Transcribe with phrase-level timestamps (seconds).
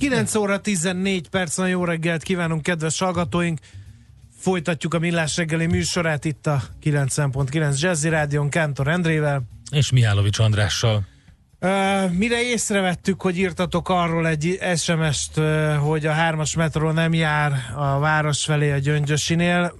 [0.00, 3.58] 9 óra 14 perc, nagyon jó reggelt kívánunk, kedves hallgatóink!
[4.38, 9.42] Folytatjuk a Millás reggeli műsorát itt a 9.9 Jazzy Rádion Kántor Endrével.
[9.70, 11.06] És Mihálovics Andrással.
[11.60, 17.52] Uh, mire észrevettük, hogy írtatok arról egy SMS-t, uh, hogy a hármas metró nem jár
[17.74, 19.72] a város felé a Gyöngyösinél,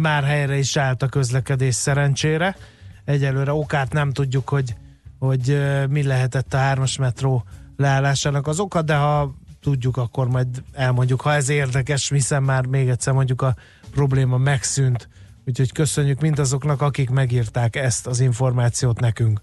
[0.00, 2.56] már helyre is állt a közlekedés szerencsére.
[3.04, 4.74] Egyelőre okát nem tudjuk, hogy,
[5.18, 7.44] hogy uh, mi lehetett a hármas metró
[7.76, 9.34] leállásának az oka, de ha
[9.66, 13.56] tudjuk, akkor majd elmondjuk, ha ez érdekes, hiszen már még egyszer mondjuk a
[13.90, 15.08] probléma megszűnt.
[15.46, 19.40] Úgyhogy köszönjük mindazoknak, akik megírták ezt az információt nekünk.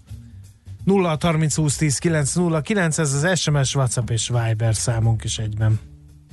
[0.84, 5.38] 0 30 20 10 9 0 9 ez az SMS, WhatsApp és Viber számunk is
[5.38, 5.80] egyben.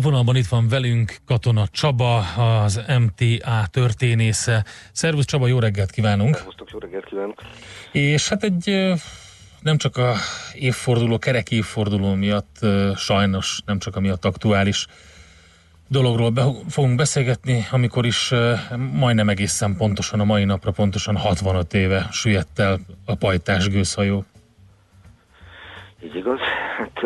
[0.00, 2.18] A vonalban itt van velünk Katona Csaba,
[2.62, 4.64] az MTA történésze.
[4.92, 6.34] Szervusz Csaba, jó reggelt kívánunk!
[6.34, 7.42] Szervusztok, jó reggelt kívánok!
[7.92, 8.92] És hát egy
[9.60, 10.14] nem csak a
[10.54, 12.58] évforduló, kerek évforduló miatt,
[12.96, 14.86] sajnos nem csak a miatt aktuális
[15.88, 18.32] dologról be, fogunk beszélgetni, amikor is
[18.92, 24.24] majdnem egészen pontosan a mai napra, pontosan 65 éve süllyedt el a pajtás gőzhajó.
[26.04, 26.38] Így igaz.
[26.76, 27.02] Hát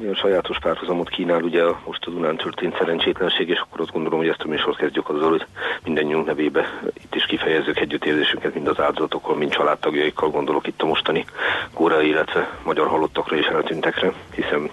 [0.00, 4.28] olyan sajátos párhuzamot kínál ugye most a Dunán történt szerencsétlenség, és akkor azt gondolom, hogy
[4.28, 5.46] ezt a műsort kezdjük azzal, hogy
[5.84, 11.24] mindannyiunk nevébe itt is kifejezzük együttérzésünket, mind az áldozatokról, mind családtagjaikkal gondolok itt a mostani
[11.72, 14.70] kórai, illetve magyar halottakra és eltűntekre, hiszen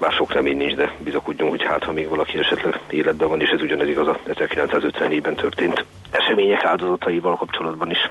[0.00, 3.48] bár sok remény nincs, de bizakodjunk, hogy hát, ha még valaki esetleg életben van, és
[3.48, 8.10] ez ugyanez igaz a 1954-ben történt események áldozataival kapcsolatban is.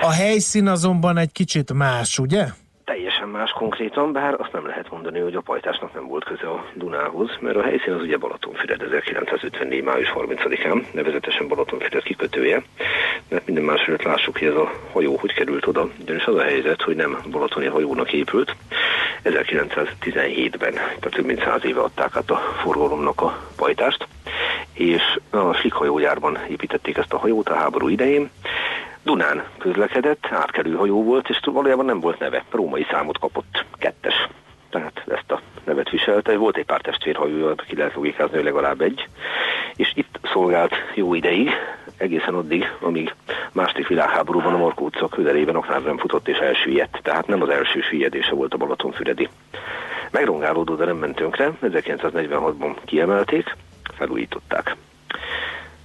[0.00, 2.44] A helyszín azonban egy kicsit más, ugye?
[2.90, 6.64] Teljesen más konkrétan, bár azt nem lehet mondani, hogy a pajtásnak nem volt köze a
[6.74, 9.82] Dunához, mert a helyszín az ugye Balatonfüred 1954.
[9.82, 12.62] május 30-án, nevezetesen Balatonfüred kikötője,
[13.28, 16.42] mert minden más előtt lássuk, hogy ez a hajó hogy került oda, ugyanis az a
[16.42, 18.56] helyzet, hogy nem balatoni hajónak épült,
[19.24, 24.06] 1917-ben, tehát több mint száz éve adták át a forgalomnak a pajtást,
[24.72, 28.30] és a Slik hajógyárban építették ezt a hajót a háború idején,
[29.02, 32.44] Dunán közlekedett, átkerül hajó volt, és valójában nem volt neve.
[32.50, 34.28] Római számot kapott, kettes.
[34.70, 36.36] Tehát ezt a nevet viselte.
[36.36, 39.08] Volt egy pár testvérhajó, aki lehet logikázni, hogy legalább egy.
[39.76, 41.50] És itt szolgált jó ideig,
[41.96, 43.14] egészen addig, amíg
[43.52, 47.00] második világháborúban a Markó utca közelében aknárban futott és elsüllyedt.
[47.02, 49.28] Tehát nem az első süllyedése volt a Balatonfüredi.
[50.10, 51.52] Megrongálódó, de nem ment tönkre.
[51.62, 53.56] 1946-ban kiemelték,
[53.96, 54.76] felújították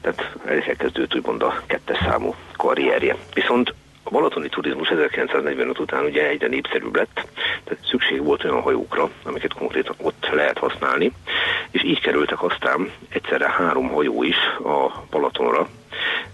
[0.06, 0.36] tehát
[0.68, 3.16] elkezdődött úgymond a kettes számú karrierje.
[3.34, 3.74] Viszont
[4.04, 7.28] a balatoni turizmus 1945 után ugye egyre népszerűbb lett,
[7.64, 11.12] tehát szükség volt olyan hajókra, amiket konkrétan ott lehet használni,
[11.72, 15.68] és így kerültek aztán egyszerre három hajó is a Balatonra,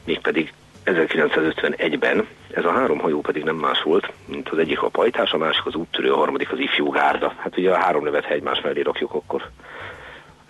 [0.06, 0.54] mégpedig
[0.86, 5.38] 1951-ben ez a három hajó pedig nem más volt, mint az egyik a pajtás, a
[5.38, 7.34] másik az úttörő, a harmadik az ifjú gárda.
[7.38, 9.50] Hát ugye a három nevet, ha egymás mellé rakjuk, akkor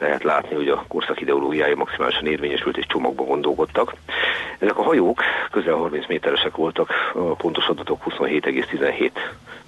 [0.02, 3.94] lehet látni, hogy a korszak ideológiája maximálisan érvényesült és csomagba gondolkodtak.
[4.60, 9.12] Ezek a hajók közel 30 méteresek voltak, a pontos adatok 27,17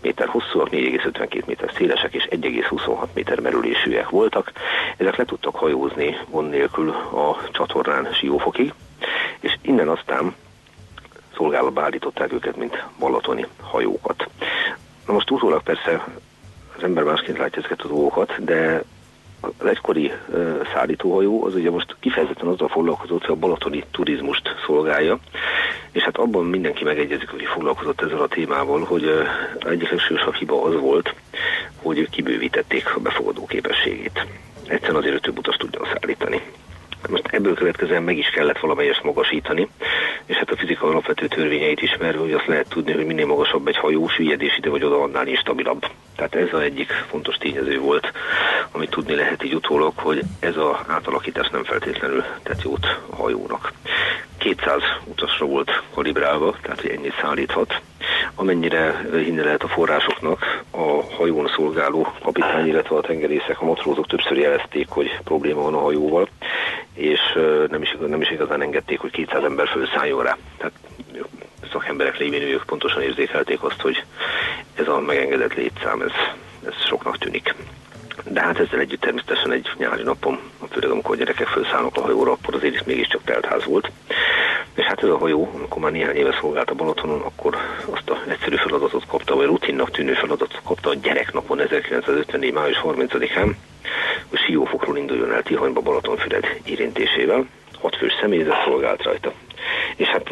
[0.02, 4.52] méter hosszúak, 4,52 méter szélesek és 1,26 méter merülésűek voltak.
[4.98, 8.74] Ezek le tudtak hajózni gond nélkül a csatornán Siófokig,
[9.40, 10.36] és innen aztán
[11.36, 14.28] szolgálatba állították őket, mint balatoni hajókat.
[15.08, 16.08] Na most utólag persze
[16.78, 18.84] az ember másként látja ezeket a dolgokat, de
[19.44, 20.12] az egykori
[20.74, 25.20] szállítóhajó az ugye most kifejezetten azzal foglalkozott, hogy a balatoni turizmust szolgálja,
[25.92, 29.12] és hát abban mindenki megegyezik, aki foglalkozott ezzel a témával, hogy
[29.60, 31.14] egyik legsősabb hiba az volt,
[31.82, 34.26] hogy kibővítették a befogadó képességét.
[34.68, 36.42] Egyszerűen azért, több utas tudjon szállítani.
[37.10, 39.68] Most ebből következően meg is kellett valamelyest magasítani,
[40.26, 43.78] és hát a fizika alapvető törvényeit ismerve, hogy azt lehet tudni, hogy minél magasabb egy
[43.78, 45.86] hajó, süllyedés ide vagy oda, annál instabilabb.
[46.16, 48.12] Tehát ez az egyik fontos tényező volt,
[48.72, 53.72] amit tudni lehet így utólag, hogy ez az átalakítás nem feltétlenül tett jót a hajónak.
[54.38, 57.82] 200 utasra volt kalibrálva, tehát hogy ennyit szállíthat.
[58.36, 64.38] Amennyire hinni lehet a forrásoknak, a hajón szolgáló kapitány, illetve a tengerészek, a matrózok többször
[64.38, 66.28] jelezték, hogy probléma van a hajóval,
[66.94, 67.20] és
[67.70, 70.38] nem is, nem is igazán engedték, hogy 200 ember felszálljon rá.
[70.58, 70.74] Tehát
[71.72, 74.04] szakemberek lévén ők pontosan érzékelték azt, hogy
[74.76, 76.12] ez a megengedett létszám, ez,
[76.66, 77.56] ez soknak tűnik.
[78.24, 80.40] De hát ezzel együtt természetesen egy nyári napon,
[80.70, 83.92] főleg amikor a gyerekek felszállnak a hajóra, akkor azért is mégiscsak teltház volt.
[84.76, 87.58] És hát ez a hajó, amikor már néhány éve szolgált a Balatonon, akkor
[87.92, 92.54] azt a egyszerű feladatot kapta, vagy rutinnak tűnő feladatot kapta a gyereknapon 1954.
[92.54, 93.56] május 30-án,
[94.30, 97.46] hogy Siófokról induljon el Tihanyba Balatonfüred érintésével.
[97.82, 99.34] Hat fős személyzet szolgált rajta.
[99.96, 100.30] És hát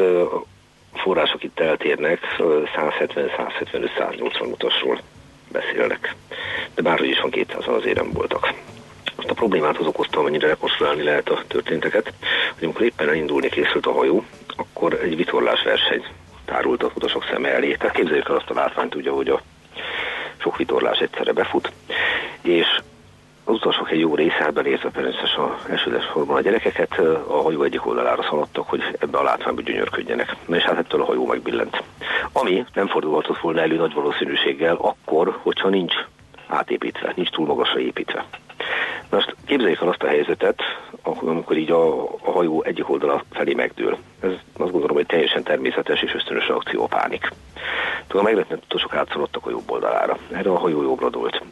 [0.94, 5.00] források itt eltérnek, 170-175-180 utasról
[5.52, 6.14] beszélnek.
[6.74, 8.52] De bárhogy is van 200 az érem voltak.
[9.16, 12.12] Azt a problémát az okozta, amennyire rekonstruálni lehet a történteket,
[12.54, 14.24] hogy amikor éppen elindulni készült a hajó,
[14.56, 16.04] akkor egy vitorlás verseny
[16.44, 17.74] tárult a utasok szeme elé.
[17.74, 19.42] Tehát képzeljük el azt a látványt, ugye, hogy a
[20.38, 21.72] sok vitorlás egyszerre befut,
[22.42, 22.66] és
[23.44, 27.86] az utasok egy jó része, belérzve természetesen a elsődleges formban a gyerekeket, a hajó egyik
[27.86, 30.36] oldalára szaladtak, hogy ebbe a látványba gyönyörködjenek.
[30.46, 31.82] Na és hát ettől a hajó megbillent.
[32.32, 35.94] Ami nem fordulhatott volna elő nagy valószínűséggel akkor, hogyha nincs
[36.46, 38.24] átépítve, nincs túl magasra építve.
[39.10, 40.60] Most képzeljük el azt a helyzetet,
[41.02, 43.98] amikor így a, a hajó egyik oldala felé megdől.
[44.20, 47.32] Ez azt gondolom, hogy teljesen természetes és ösztönös reakció a pánik.
[48.06, 50.18] Tudom, meglepett utasok átszaladtak a jobb oldalára.
[50.30, 51.42] Erre a hajó jobbra dőlt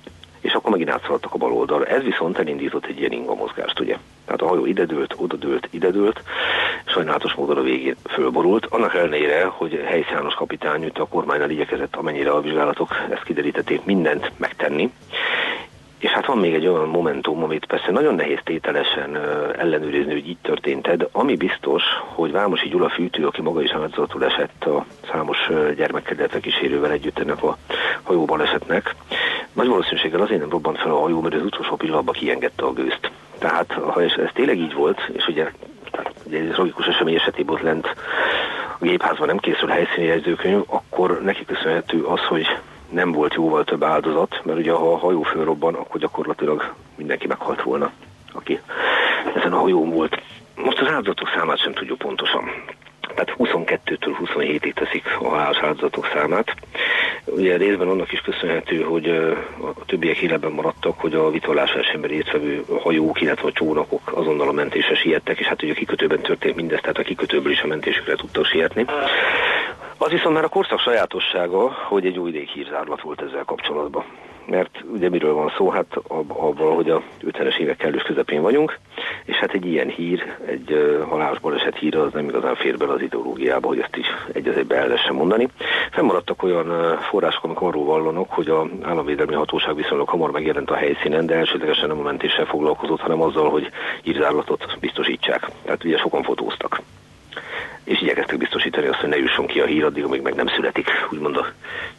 [0.51, 1.85] és akkor megint átszaladtak a bal oldalra.
[1.85, 3.97] Ez viszont elindított egy ilyen inga mozgást, ugye.
[4.25, 6.23] Tehát a hajó ide dőlt, oda dőlt, ide dőlt,
[6.85, 8.67] sajnálatos módon a végén fölborult.
[8.67, 14.33] Annak ellenére, hogy Helysz János kapitány a kormánynál igyekezett, amennyire a vizsgálatok ezt kiderítették, mindent
[14.37, 14.93] megtenni.
[15.99, 19.17] És hát van még egy olyan momentum, amit persze nagyon nehéz tételesen
[19.59, 21.83] ellenőrizni, hogy így történt, de ami biztos,
[22.15, 27.43] hogy Vámosi Gyula fűtő, aki maga is áldozatul esett a számos gyermekkel, kísérővel együtt ennek
[27.43, 27.57] a
[28.03, 28.95] hajóban esetnek,
[29.53, 33.11] nagy valószínűséggel azért nem robbant fel a hajó, mert az utolsó pillanatban kiengedte a gőzt.
[33.39, 35.53] Tehát, ha ez, ez tényleg így volt, és ugye,
[35.91, 37.87] tehát, ugye ez logikus esemény esetében ott lent
[38.81, 42.47] a gépházban nem készül helyszíni jegyzőkönyv, akkor neki köszönhető az, hogy
[42.91, 47.63] nem volt jóval több áldozat, mert ugye ha a hajó fölrobban, akkor gyakorlatilag mindenki meghalt
[47.63, 47.91] volna,
[48.33, 48.61] aki
[49.35, 50.23] ezen a hajón volt.
[50.55, 52.51] Most az áldozatok számát sem tudjuk pontosan
[53.15, 56.55] tehát 22-től 27-ig teszik a halálos áldozatok számát.
[57.33, 59.09] Ugye részben annak is köszönhető, hogy
[59.75, 64.53] a többiek életben maradtak, hogy a vitorlás versenyben résztvevő hajók, illetve a csónakok azonnal a
[64.53, 68.15] mentésre siettek, és hát ugye a kikötőben történt mindez, tehát a kikötőből is a mentésükre
[68.15, 68.85] tudtak sietni.
[69.97, 74.05] Az viszont már a korszak sajátossága, hogy egy új hírzárlat volt ezzel kapcsolatban
[74.47, 78.79] mert ugye miről van szó, hát abban, hogy a 50-es évek kellős közepén vagyunk,
[79.25, 82.93] és hát egy ilyen hír, egy uh, halálos baleset hír az nem igazán fér bele
[82.93, 85.49] az ideológiába, hogy ezt is egy az egybe el lehessen mondani.
[85.91, 91.27] Fennmaradtak olyan források, amik arról vallanak, hogy a államvédelmi hatóság viszonylag hamar megjelent a helyszínen,
[91.27, 93.71] de elsődlegesen nem a mentéssel foglalkozott, hanem azzal, hogy
[94.03, 95.51] hírzárlatot biztosítsák.
[95.65, 96.81] Tehát ugye sokan fotóztak
[97.85, 100.89] és igyekeztek biztosítani azt, hogy ne jusson ki a hír addig, amíg meg nem születik,
[101.11, 101.53] úgymond a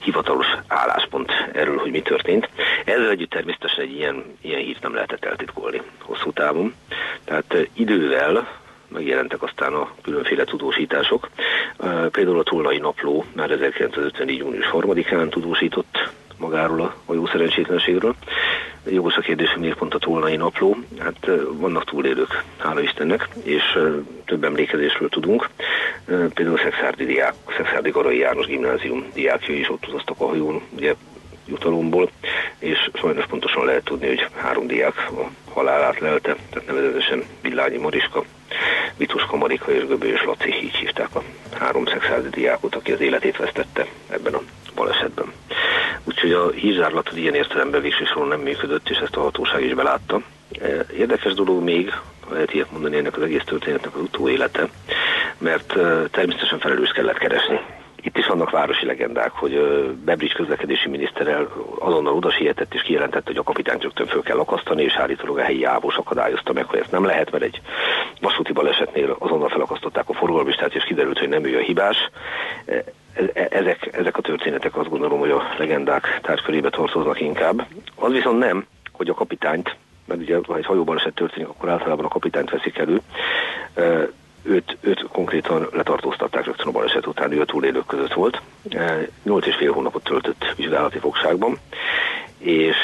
[0.03, 2.49] hivatalos álláspont erről, hogy mi történt.
[2.85, 6.73] Ezzel együtt természetesen egy ilyen, ilyen hírt nem lehetett eltitkolni hosszú távon.
[7.23, 11.29] Tehát idővel megjelentek aztán a különféle tudósítások.
[12.11, 14.37] Például a Tolnai Napló már 1954.
[14.37, 18.15] június 3-án tudósított magáról a jó szerencsétlenségről.
[18.89, 20.75] Jogos a kérdés, hogy miért pont a Tolnai Napló.
[20.99, 23.63] Hát vannak túlélők, hála Istennek, és
[24.25, 25.49] több emlékezésről tudunk.
[26.05, 30.95] Például Szexárdi diák, Szexárdi Garai János gimnázium diákjai is ott utaztak a hajón, ugye
[31.45, 32.09] jutalomból,
[32.59, 38.23] és sajnos pontosan lehet tudni, hogy három diák a halálát lelte, tehát nevezetesen Villányi Mariska,
[38.97, 41.23] Vituska Marika és Göbős Laci, így hívták a
[41.59, 44.41] három szexádi diákot, aki az életét vesztette ebben a
[44.75, 45.31] balesetben.
[46.03, 50.21] Úgyhogy a hírzárlat ilyen értelemben végsősorban nem működött, és ezt a hatóság is belátta.
[50.61, 51.93] E, érdekes dolog még,
[52.29, 54.67] lehet ilyet mondani ennek az egész történetnek az utóélete,
[55.37, 57.59] mert e, természetesen felelős kellett keresni.
[58.03, 59.51] Itt is vannak városi legendák, hogy
[60.05, 61.47] Bebrics közlekedési miniszterrel
[61.79, 62.29] azonnal oda
[62.71, 66.53] és kijelentette, hogy a kapitányt rögtön föl kell akasztani, és állítólag a helyi ávós akadályozta
[66.53, 67.61] meg, hogy ezt nem lehet, mert egy
[68.21, 71.97] vasúti balesetnél azonnal felakasztották a forgalmistát, és kiderült, hogy nem ő a hibás.
[72.65, 72.83] E,
[73.33, 77.67] e, ezek, ezek a történetek azt gondolom, hogy a legendák tárgykörébe tartoznak inkább.
[77.95, 82.05] Az viszont nem, hogy a kapitányt, mert ugye ha egy hajóban eset történik, akkor általában
[82.05, 83.01] a kapitányt veszik elő,
[84.43, 88.41] őt, őt konkrétan letartóztatták rögtön a baleset után, ő a túlélők között volt.
[89.23, 91.59] Nyolc és fél hónapot töltött vizsgálati fogságban,
[92.37, 92.75] és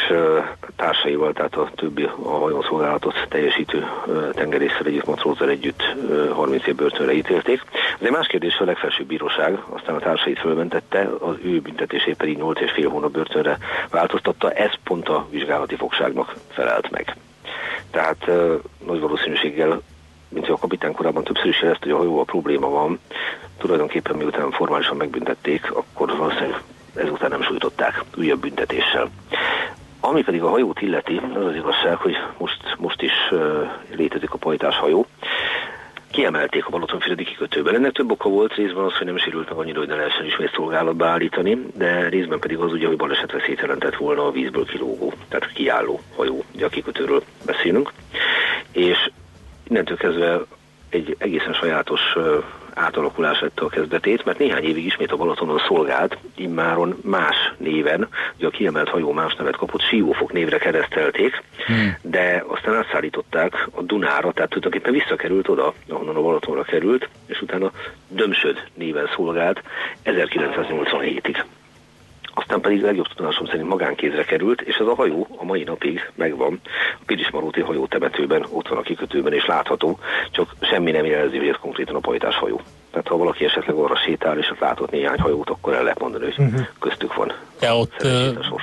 [0.76, 3.88] társaival, tehát a többi a hajószolgálatot teljesítő
[4.32, 5.84] tengerészsel együtt, matrózzal együtt
[6.32, 7.62] 30 év börtönre ítélték.
[8.00, 12.38] Ez egy más kérdés, a legfelsőbb bíróság, aztán a társait fölmentette, az ő büntetését pedig
[12.38, 13.58] 8 és fél hónap börtönre
[13.90, 17.16] változtatta, ez pont a vizsgálati fogságnak felelt meg.
[17.92, 18.26] Tehát
[18.86, 19.82] nagy valószínűséggel
[20.30, 23.00] mint a kapitán korábban többször is jelezte, hogy a hajóval probléma van,
[23.58, 26.62] tulajdonképpen miután formálisan megbüntették, akkor valószínűleg
[26.96, 29.10] ezután nem sújtották újabb büntetéssel.
[30.00, 34.38] Ami pedig a hajót illeti, az az igazság, hogy most, most is uh, létezik a
[34.38, 35.06] pajtás hajó.
[36.12, 37.76] Kiemelték a Balatonfüredi kikötőben.
[37.76, 40.52] Ennek több oka volt, részben az, hogy nem sérült meg annyira, hogy ne lehessen ismét
[40.54, 45.14] szolgálatba állítani, de részben pedig az ugye, hogy baleset veszélyt jelentett volna a vízből kilógó,
[45.30, 47.92] tehát kiálló hajó, ugye a kikötőről beszélünk.
[48.72, 49.10] És
[49.70, 50.40] innentől kezdve
[50.90, 52.02] egy egészen sajátos
[52.78, 58.08] átalakulás vette a kezdetét, mert néhány évig ismét a Balatonon szolgált, immáron más néven,
[58.38, 61.98] ugye a kiemelt hajó más nevet kapott, Siófok névre keresztelték, hmm.
[62.02, 67.72] de aztán átszállították a Dunára, tehát tulajdonképpen visszakerült oda, ahonnan a Balatonra került, és utána
[68.08, 69.62] Dömsöd néven szolgált
[70.06, 71.44] 1987-ig
[72.38, 76.60] aztán pedig legjobb tudomásom szerint magánkézre került, és ez a hajó a mai napig megvan.
[77.00, 80.00] A Pirismaróti hajó temetőben, ott van a kikötőben, és látható,
[80.32, 82.62] csak semmi nem jelzi, hogy ez konkrétan a pajtás hajó.
[82.92, 86.24] Tehát ha valaki esetleg arra sétál, és ott látott néhány hajót, akkor el lehet mondani,
[86.24, 86.62] hogy uh-huh.
[86.80, 87.34] köztük van.
[87.60, 87.94] Te ott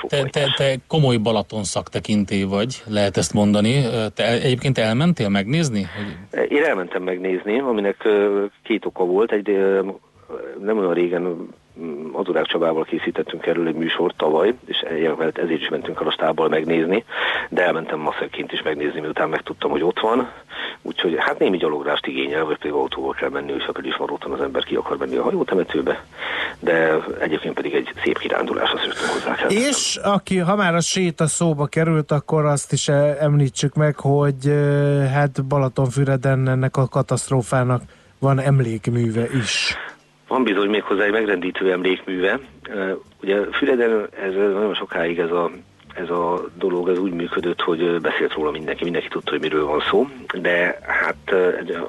[0.09, 3.83] te, te, te komoly Balaton szaktekinté vagy, lehet ezt mondani.
[4.15, 5.87] Te egyébként elmentél megnézni?
[6.49, 8.09] Én elmentem megnézni, aminek
[8.63, 9.33] két oka volt.
[9.33, 9.49] Egy
[10.61, 11.49] nem olyan régen
[12.13, 14.79] Adurák Csabával készítettünk erről egy műsort tavaly, és
[15.35, 17.05] ezért is mentünk el a stábból megnézni,
[17.49, 20.31] de elmentem masszekként is megnézni, miután megtudtam, hogy ott van.
[20.83, 24.41] Úgyhogy hát némi gyalográst igényel, vagy pedig autóval kell menni, és akkor is maróton az
[24.41, 26.05] ember ki akar menni a hajótemetőbe,
[26.61, 29.49] de egyébként pedig egy szép kirándulás, azt rögtön hozzá kell.
[29.51, 34.53] És aki, ha már a séta szóba került, akkor azt is említsük meg, hogy
[35.13, 37.83] hát Balatonfüreden ennek a katasztrófának
[38.19, 39.77] van emlékműve is.
[40.29, 42.41] Van bizony még hozzá egy megrendítő emlékműve.
[43.23, 45.51] Ugye Füreden ez nagyon sokáig ez a
[45.95, 49.83] ez a dolog ez úgy működött, hogy beszélt róla mindenki, mindenki tudta, hogy miről van
[49.91, 50.07] szó,
[50.41, 51.35] de hát,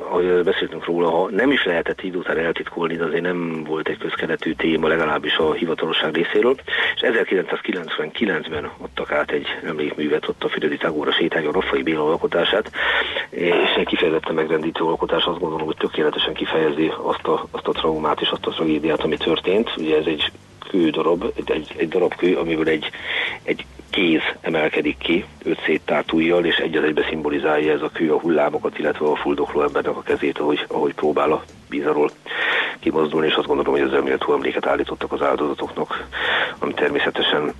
[0.10, 3.98] ahogy beszéltünk róla, ha nem is lehetett idő után eltitkolni, de azért nem volt egy
[3.98, 6.56] közkeletű téma, legalábbis a hivatalosság részéről,
[6.96, 12.72] és 1999-ben adtak át egy emlékművet ott a Füredi Tagóra sétány, a Raffai Béla alkotását,
[13.30, 18.22] és egy kifejezetten megrendítő alkotás, azt gondolom, hogy tökéletesen kifejezi azt a, azt a traumát
[18.22, 19.74] és azt a tragédiát, ami történt.
[19.78, 20.32] Ugye ez egy
[20.70, 22.90] kődarab, egy, egy, egy darab kő, amiből egy,
[23.44, 28.14] egy kéz emelkedik ki, öt széttárt ujjal, és egy az egybe szimbolizálja ez a kő
[28.14, 32.10] a hullámokat, illetve a fuldokló embernek a kezét, ahogy, ahogy próbál a vízarról
[32.80, 36.08] kimozdulni, és azt gondolom, hogy ezzel méltó emléket állítottak az áldozatoknak,
[36.60, 37.54] ami természetesen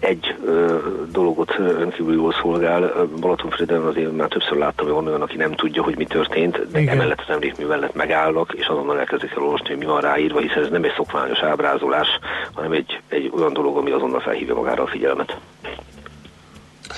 [0.00, 0.78] egy ö,
[1.12, 3.08] dologot rendkívül jól szolgál.
[3.20, 6.80] Balatonfüreden azért már többször láttam, hogy van olyan, aki nem tudja, hogy mi történt, de
[6.80, 6.94] Igen.
[6.94, 10.62] emellett az emlékmű mellett megállnak, és azonnal elkezdik el olvasni, hogy mi van ráírva, hiszen
[10.62, 12.08] ez nem egy szokványos ábrázolás,
[12.52, 15.36] hanem egy, egy olyan dolog, ami azonnal felhívja magára a figyelmet.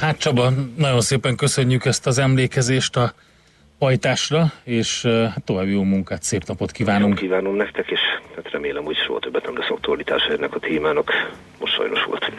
[0.01, 3.13] Hát Csaba, nagyon szépen köszönjük ezt az emlékezést a
[3.79, 7.21] pajtásra, és hát további jó munkát, szép napot kívánunk.
[7.21, 8.01] Jó kívánom nektek, és
[8.35, 11.11] hát remélem, hogy soha többet nem lesz aktualitása ennek a témának.
[11.59, 12.31] Most sajnos volt.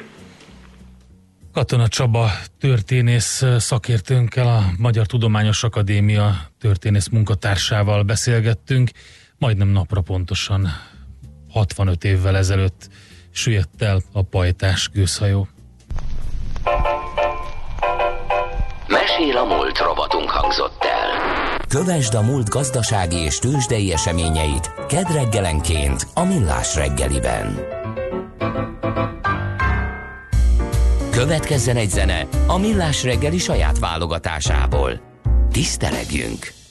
[1.54, 2.30] Katona Csaba
[2.60, 8.90] történész szakértőnkkel, a Magyar Tudományos Akadémia történész munkatársával beszélgettünk,
[9.38, 10.68] majdnem napra pontosan
[11.50, 12.90] 65 évvel ezelőtt
[13.32, 15.48] süllyedt el a pajtás gőzhajó.
[18.88, 21.58] Mesél a múlt robotunk hangzott el.
[21.68, 27.74] Kövesd a múlt gazdasági és tőzsdei eseményeit kedreggelenként a Millás reggeliben.
[31.14, 35.02] Következzen egy zene a Millás reggeli saját válogatásából.
[35.52, 36.63] Tisztelegjünk!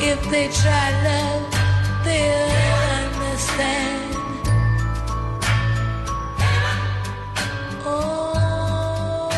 [0.00, 1.42] If they try love.
[2.04, 2.56] They'll.
[7.84, 9.30] Oh,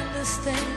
[0.00, 0.68] understand.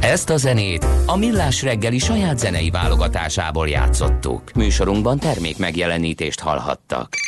[0.00, 4.52] Ezt a zenét a Millás reggeli saját zenei válogatásából játszottuk.
[4.54, 7.27] Műsorunkban termék megjelenítést hallhattak.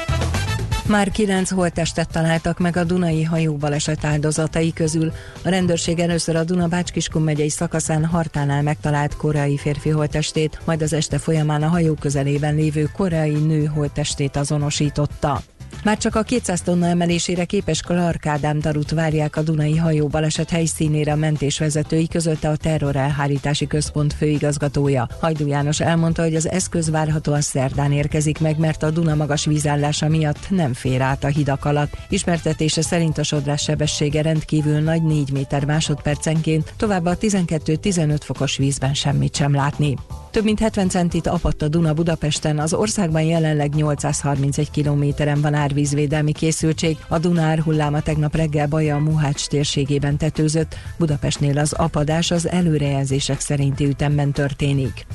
[0.87, 5.11] Már kilenc holttestet találtak meg a Dunai hajóbaleset áldozatai közül.
[5.43, 10.93] A rendőrség először a Duna Bácskiskun megyei szakaszán Hartánál megtalált koreai férfi holttestét, majd az
[10.93, 15.41] este folyamán a hajó közelében lévő koreai nő holttestét azonosította.
[15.83, 20.49] Már csak a 200 tonna emelésére képes Clark Ádám Darut várják a Dunai hajó baleset
[20.49, 25.07] helyszínére a mentésvezetői közölte a Terror Elhárítási Központ főigazgatója.
[25.19, 30.07] Hajdú János elmondta, hogy az eszköz várhatóan szerdán érkezik meg, mert a Duna magas vízállása
[30.07, 31.97] miatt nem fér át a hidak alatt.
[32.09, 38.93] Ismertetése szerint a sodrás sebessége rendkívül nagy 4 méter másodpercenként, továbbá a 12-15 fokos vízben
[38.93, 39.95] semmit sem látni.
[40.31, 46.31] Több mint 70 centit apadt a Duna Budapesten, az országban jelenleg 831 kilométeren van árvízvédelmi
[46.31, 46.97] készültség.
[47.07, 53.85] A Duna árhulláma tegnap reggel Baja Muhács térségében tetőzött, Budapestnél az apadás az előrejelzések szerinti
[53.85, 55.05] ütemben történik.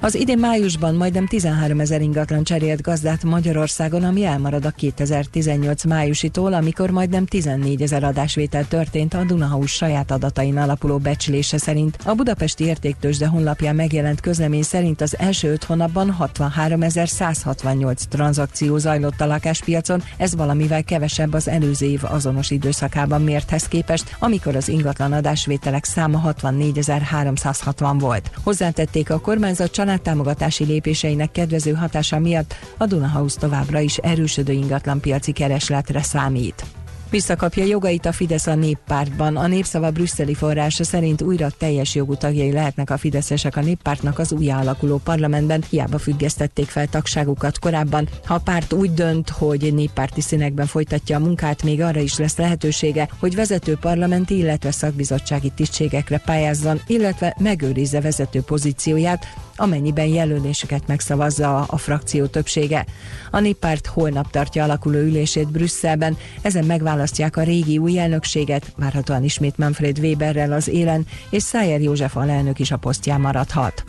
[0.00, 6.54] Az idén májusban majdnem 13 ezer ingatlan cserélt gazdát Magyarországon, ami elmarad a 2018 májusitól,
[6.54, 11.98] amikor majdnem 14 ezer adásvétel történt a Dunahaus saját adatain alapuló becslése szerint.
[12.04, 19.26] A Budapesti Értéktősde honlapján megjelent közlemény szerint az első öt hónapban 63.168 tranzakció zajlott a
[19.26, 25.84] lakáspiacon, ez valamivel kevesebb az előző év azonos időszakában mérthez képest, amikor az ingatlan adásvételek
[25.84, 28.30] száma 64.360 volt.
[28.44, 36.02] Hozzátették a kormányzat családtámogatási lépéseinek kedvező hatása miatt a Dunahouse továbbra is erősödő ingatlanpiaci keresletre
[36.02, 36.64] számít.
[37.10, 39.36] Visszakapja jogait a Fidesz a néppártban.
[39.36, 44.32] A népszava brüsszeli forrása szerint újra teljes jogú tagjai lehetnek a fideszesek a néppártnak az
[44.32, 48.08] újra alakuló parlamentben, hiába függesztették fel tagságukat korábban.
[48.24, 52.36] Ha a párt úgy dönt, hogy néppárti színekben folytatja a munkát, még arra is lesz
[52.36, 59.26] lehetősége, hogy vezető parlamenti, illetve szakbizottsági tisztségekre pályázzon, illetve megőrizze vezető pozícióját,
[59.58, 62.86] amennyiben jelöléseket megszavazza a frakció többsége.
[63.30, 66.64] A néppárt holnap tartja alakuló ülését Brüsszelben, ezen
[66.98, 72.58] megválasztják a régi új elnökséget, várhatóan ismét Manfred Weberrel az élen, és Szájer József alelnök
[72.58, 73.84] is a posztján maradhat.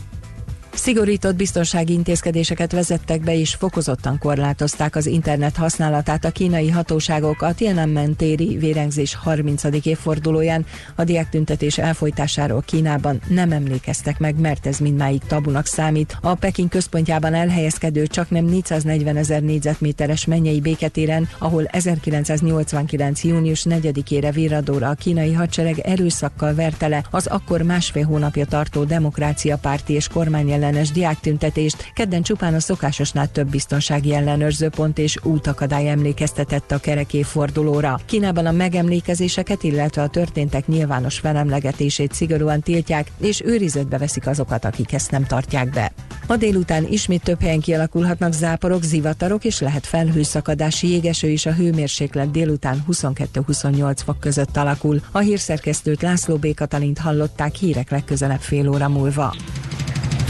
[0.74, 7.54] Szigorított biztonsági intézkedéseket vezettek be és fokozottan korlátozták az internet használatát a kínai hatóságok a
[7.54, 9.64] Tiananmen téri vérengzés 30.
[9.84, 10.66] évfordulóján.
[10.96, 16.18] A diáktüntetés elfolytásáról Kínában nem emlékeztek meg, mert ez mindmáig tabunak számít.
[16.22, 23.24] A Peking központjában elhelyezkedő csak nem 440 ezer négyzetméteres mennyei béketéren, ahol 1989.
[23.24, 29.58] június 4-ére virradóra a kínai hadsereg erőszakkal verte le az akkor másfél hónapja tartó demokrácia
[29.58, 36.72] párti és kormány ellenes diáktüntetést, kedden csupán a szokásosnál több biztonsági ellenőrzőpont és útakadály emlékeztetett
[36.72, 38.00] a kereké fordulóra.
[38.06, 44.94] Kínában a megemlékezéseket, illetve a történtek nyilvános felemlegetését szigorúan tiltják, és őrizetbe veszik azokat, akik
[44.94, 45.92] ezt nem tartják be.
[46.28, 52.32] Ma délután ismét több helyen kialakulhatnak záporok, zivatarok, és lehet felhőszakadási jégeső is a hőmérséklet
[52.32, 55.02] délután 22-28 fok között alakul.
[55.12, 56.54] A hírszerkesztőt László B.
[56.54, 59.36] Katalint hallották hírek legközelebb fél óra múlva.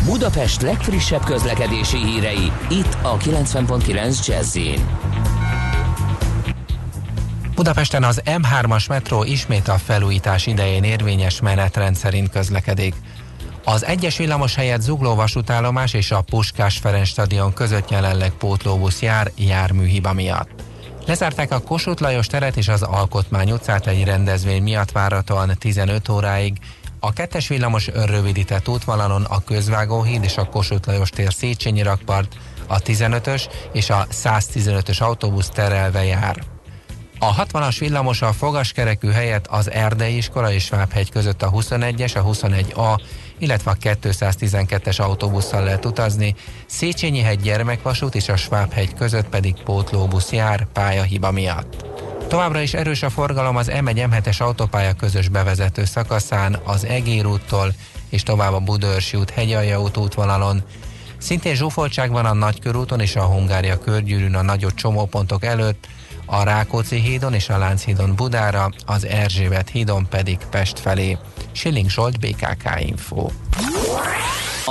[0.06, 4.58] Budapest legfrissebb közlekedési hírei, itt a 90.9 jazz
[7.56, 12.96] Budapesten az M3-as metró ismét a felújítás idején érvényes menetrend szerint közlekedik.
[13.64, 19.32] Az egyes villamos helyett Zugló vasútállomás és a Puskás Ferenc stadion között jelenleg pótlóbusz jár
[19.36, 20.50] járműhiba miatt.
[21.06, 26.58] Lezárták a Kossuth Lajos teret és az Alkotmány utcát egy rendezvény miatt várhatóan 15 óráig,
[27.00, 32.80] a kettes villamos rövidített útvonalon a Közvágóhíd és a Kossuth Lajos tér Széchenyi rakpart, a
[32.80, 36.44] 15-ös és a 115-ös autóbusz terelve jár.
[37.20, 42.24] A 60-as villamos a fogaskerekű helyett az Erdei iskola és Svábhegy között a 21-es, a
[42.24, 43.02] 21A,
[43.38, 46.36] illetve a 212-es autóbusszal lehet utazni,
[46.66, 51.99] Széchenyi hegy gyermekvasút és a Svábhegy között pedig pótlóbusz jár pályahiba miatt.
[52.30, 57.74] Továbbra is erős a forgalom az M1-M7-es autópálya közös bevezető szakaszán, az Egér úttól
[58.10, 60.62] és tovább a Budörsi út hegyalja út útvonalon.
[61.18, 65.88] Szintén zsúfoltság van a Nagykörúton és a Hungária körgyűrűn a nagyobb csomópontok előtt,
[66.26, 71.18] a Rákóczi hídon és a Lánchídon Budára, az Erzsébet hídon pedig Pest felé.
[71.52, 73.30] Schilling Zsolt, BKK Info.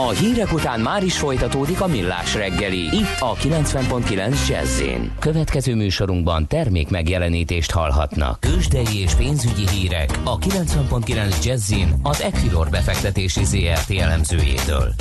[0.07, 4.83] A hírek után már is folytatódik a millás reggeli, itt a 90.9 jazz
[5.19, 8.41] Következő műsorunkban termék megjelenítést hallhatnak.
[8.41, 14.95] Kősdei és pénzügyi hírek a 90.9 jazz az Equilor befektetési ZRT elemzőjétől.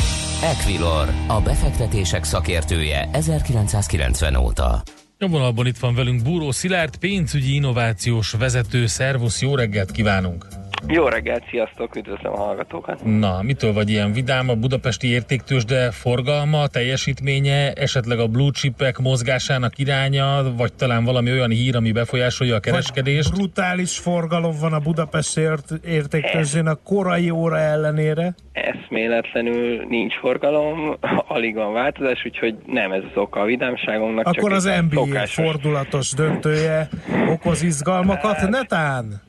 [0.44, 4.84] Equilor, a befektetések szakértője 1990 óta.
[5.20, 8.86] A vonalban itt van velünk Búró Szilárd, pénzügyi innovációs vezető.
[8.86, 10.46] Szervusz, jó reggelt kívánunk!
[10.88, 13.06] Jó reggelt, sziasztok, üdvözlöm a hallgatókat!
[13.06, 14.50] Na, mitől vagy ilyen vidám?
[14.50, 21.50] A budapesti értéktősde forgalma, teljesítménye, esetleg a blue chipek mozgásának iránya, vagy talán valami olyan
[21.50, 23.30] hír, ami befolyásolja a kereskedést?
[23.30, 25.42] Vagy brutális forgalom van a budapesti
[25.86, 28.36] értéktősdén a korai óra ellenére?
[28.52, 30.98] Eszméletlenül nincs forgalom,
[31.36, 34.28] alig van változás, úgyhogy nem ez az oka a vidámságunknak.
[34.28, 35.46] Akkor az NBA szokásos...
[35.46, 36.90] fordulatos döntője
[37.30, 39.26] okoz izgalmakat, hát, netán?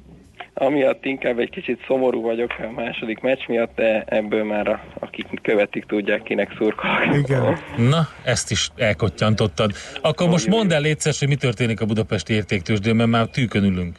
[0.61, 5.27] Amiatt inkább egy kicsit szomorú vagyok a második meccs miatt, de ebből már a, akik
[5.43, 7.15] követik tudják, kinek szurkolok.
[7.15, 7.57] Igen.
[7.77, 9.73] Na, ezt is elkottyantottad.
[10.03, 13.97] Akkor most mondd el létszes, hogy mi történik a budapesti értéktősdén, mert már tűkön ülünk.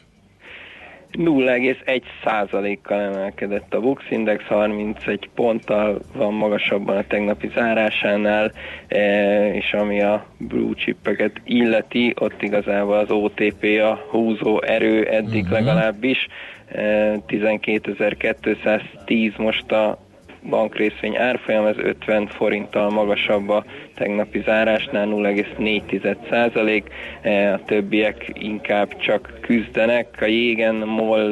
[1.12, 8.52] 0,1 százalékkal emelkedett a Bux Index, 31 ponttal van magasabban a tegnapi zárásánál,
[8.88, 15.42] e, és ami a blue chipeket illeti, ott igazából az OTP a húzó erő eddig
[15.42, 15.58] uh-huh.
[15.58, 16.26] legalábbis,
[16.72, 19.98] 12.210 e, most a
[20.48, 23.64] bankrészvény árfolyam, ez 50 forinttal magasabb a
[24.00, 26.88] tegnapi zárásnál 0,4 százalék,
[27.22, 31.30] e, a többiek inkább csak küzdenek, a jégen MOL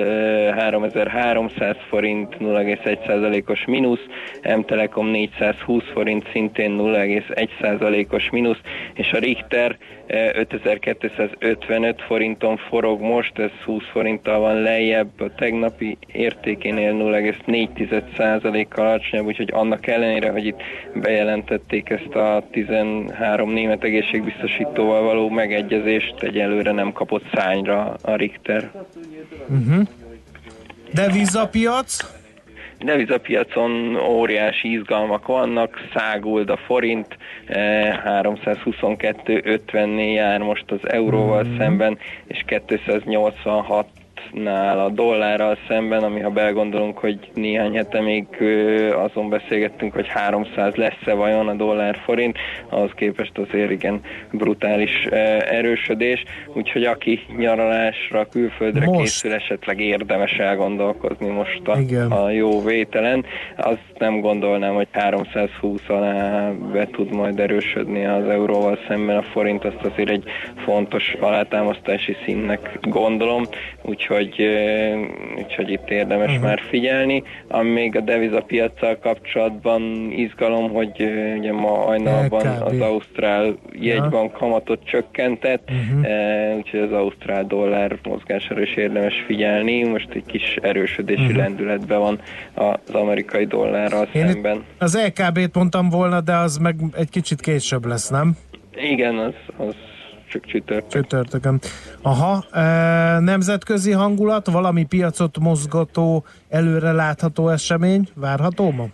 [0.52, 4.06] 3300 forint 0,1 százalékos mínusz,
[4.42, 8.60] M-Telekom 420 forint szintén 0,1 százalékos mínusz,
[8.94, 9.76] és a Richter
[10.08, 15.20] 5255 forinton forog most, ez 20 forinttal van lejjebb.
[15.20, 20.62] A tegnapi értékénél 0,4%-kal alacsonyabb, úgyhogy annak ellenére, hogy itt
[20.94, 28.70] bejelentették ezt a 13 német egészségbiztosítóval való megegyezést, egyelőre nem kapott szányra a Richter.
[29.48, 29.82] Uh-huh.
[30.92, 32.16] Devizapiac?
[32.78, 37.16] Devizapiacon óriási izgalmak vannak, száguld a forint,
[37.48, 41.56] 322.50-nél eh, jár most az euróval mm.
[41.56, 43.86] szemben, és 286
[44.32, 48.26] nál a dollárral szemben, ami ha belgondolunk, hogy néhány hete még
[48.92, 54.00] azon beszélgettünk, hogy 300 lesz-e vajon a dollár forint, ahhoz képest azért igen
[54.32, 55.04] brutális
[55.50, 59.00] erősödés, úgyhogy aki nyaralásra külföldre most.
[59.00, 61.78] készül, esetleg érdemes elgondolkozni most a,
[62.14, 63.24] a jó vételen.
[63.56, 69.64] Azt nem gondolnám, hogy 320 alá be tud majd erősödni az euróval szemben a forint,
[69.64, 70.24] azt azért egy
[70.64, 73.42] fontos alátámasztási színnek gondolom,
[73.82, 74.48] úgyhogy úgyhogy,
[75.36, 76.44] úgyhogy itt érdemes uh-huh.
[76.44, 77.22] már figyelni.
[77.48, 79.82] Ami még a devizapiacsal kapcsolatban
[80.16, 80.90] izgalom, hogy
[81.38, 86.56] ugye ma hajnalban az Ausztrál jegybank kamatot csökkentett, uh-huh.
[86.56, 89.84] úgyhogy az Ausztrál dollár mozgására is érdemes figyelni.
[89.84, 91.36] Most egy kis erősödési uh-huh.
[91.36, 92.20] lendületben van
[92.54, 94.64] az amerikai dollárral Én szemben.
[94.78, 98.36] Az LKB-t mondtam volna, de az meg egy kicsit később lesz, nem?
[98.74, 99.74] Igen, az, az
[100.28, 100.90] csak csütörtök.
[100.90, 101.60] Csütörtökön.
[102.02, 102.62] Aha, e,
[103.18, 108.86] nemzetközi hangulat, valami piacot mozgató, előre látható esemény várható ma?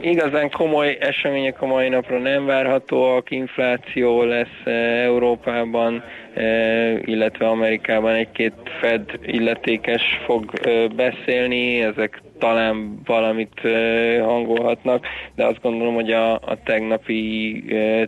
[0.00, 4.66] Igazán komoly események a mai napra nem várhatóak, infláció lesz
[5.04, 6.02] Európában,
[7.04, 10.52] illetve Amerikában egy-két Fed illetékes fog
[10.96, 13.60] beszélni, ezek talán valamit
[14.20, 17.64] hangolhatnak, de azt gondolom, hogy a, a tegnapi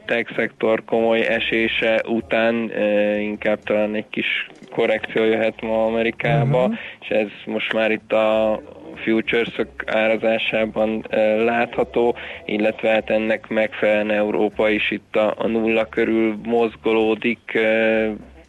[0.07, 2.73] tech szektor komoly esése után
[3.19, 6.77] inkább talán egy kis korrekció jöhet ma Amerikába, uh-huh.
[7.01, 8.61] és ez most már itt a
[8.97, 11.05] futures árazásában
[11.45, 17.59] látható, illetve hát ennek megfelelően Európa is itt a, a nulla körül mozgolódik,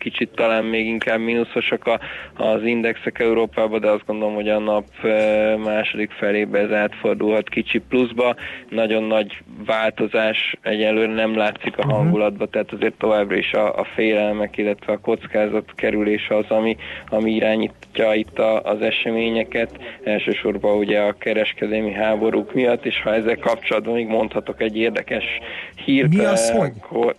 [0.09, 1.99] kicsit talán még inkább mínuszosak a,
[2.43, 4.85] az indexek Európában, de azt gondolom, hogy a nap
[5.63, 8.35] második felébe ez átfordulhat kicsi pluszba.
[8.69, 11.95] Nagyon nagy változás egyelőre nem látszik a mhm.
[11.95, 16.77] hangulatba, tehát azért továbbra is a, a félelmek, illetve a kockázat kerülése az, ami,
[17.09, 19.77] ami irányítja itt a, az eseményeket.
[20.03, 25.25] Elsősorban ugye a kereskedelmi háborúk miatt, és ha ezzel kapcsolatban még mondhatok egy érdekes
[25.85, 26.15] hírt.
[26.15, 26.71] Mi az, hogy?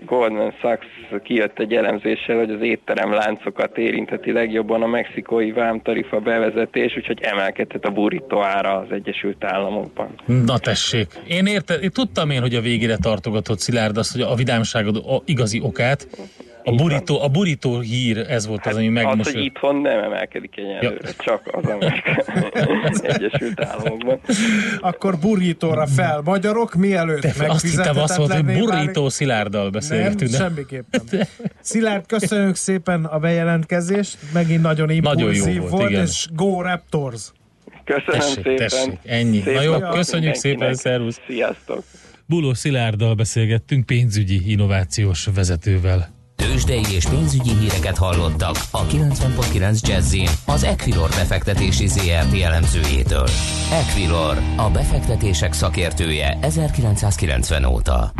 [0.06, 0.86] Goldman Sachs
[1.22, 7.90] kijött egy elemzéssel, hogy az étteremláncokat érintheti legjobban a mexikói vámtarifa bevezetés, úgyhogy emelkedhet a
[7.90, 10.08] burrito ára az Egyesült Államokban.
[10.24, 14.34] Na tessék, én érte, én tudtam én, hogy a végére tartogatott Szilárd azt, hogy a
[14.34, 16.06] vidámságod igazi okát,
[16.68, 19.26] a burító, a burító hír, ez volt hát az, ami megmosolyott.
[19.26, 21.10] Az, hogy itthon nem emelkedik egyelőre, ja.
[21.18, 21.64] csak az
[22.90, 24.20] az Egyesült Államokban.
[24.80, 30.30] Akkor burrítóra fel magyarok, mielőtt Te azt hittem azt volt, hogy burrító Szilárddal beszélgetünk.
[30.30, 31.26] Nem, semmiképpen.
[31.60, 36.02] Szilárd, köszönjük szépen a bejelentkezést, megint nagyon impulzív nagyon jó volt, volt igen.
[36.02, 37.32] és Go Raptors!
[37.84, 38.56] Köszönöm tessék, szépen.
[38.56, 39.40] Tessék, ennyi.
[39.40, 41.20] Szép Na jó, köszönjük szépen, szervusz.
[41.26, 41.84] Sziasztok.
[42.26, 46.17] Buló Szilárddal beszélgettünk pénzügyi innovációs vezetővel.
[46.42, 53.28] Tőzsdei és pénzügyi híreket hallottak a 90.9 jazz az Equilor befektetési ZRT elemzőjétől.
[53.72, 58.12] Equilor, a befektetések szakértője 1990 óta.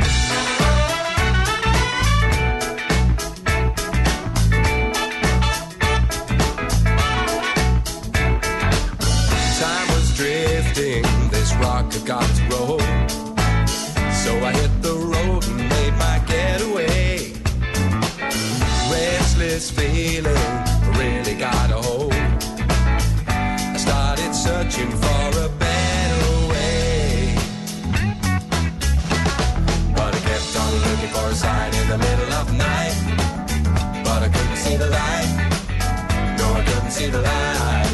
[12.09, 12.78] got to.
[19.59, 20.37] Restless feeling
[20.97, 22.13] really got a hold.
[23.27, 27.35] I started searching for a better way.
[29.97, 32.95] But I kept on looking for a sign in the middle of night.
[34.05, 35.31] But I couldn't see the light.
[36.39, 37.91] No, I couldn't see the light.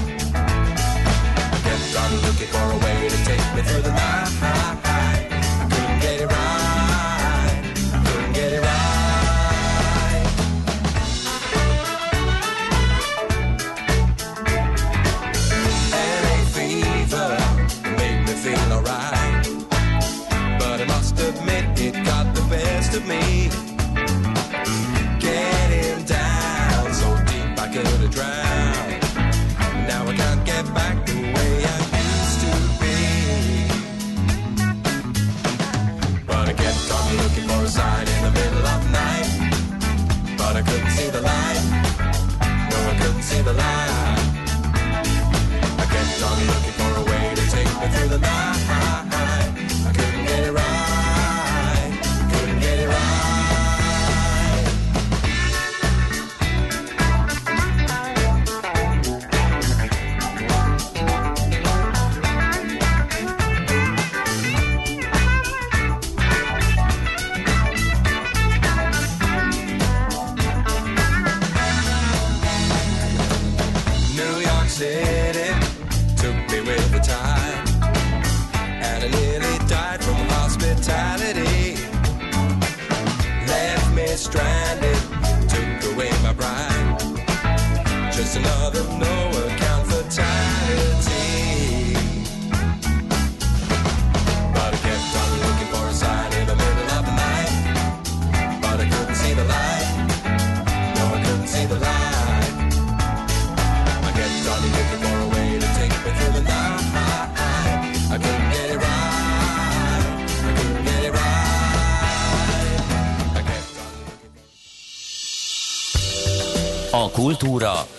[1.54, 4.63] I kept on looking for a way to take me through the night.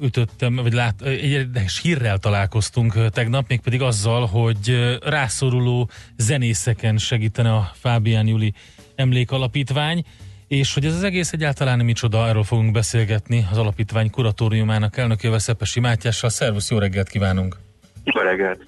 [0.00, 7.70] ütöttem, vagy lát, egy érdekes hírrel találkoztunk tegnap, mégpedig azzal, hogy rászoruló zenészeken segítene a
[7.74, 8.52] Fábián Juli
[8.94, 10.04] emlékalapítvány,
[10.48, 15.80] és hogy ez az egész egyáltalán micsoda, erről fogunk beszélgetni az alapítvány kuratóriumának elnökével Szepesi
[15.80, 16.30] Mátyással.
[16.30, 17.56] Szervusz, jó reggelt kívánunk!
[18.04, 18.66] Jó reggelt!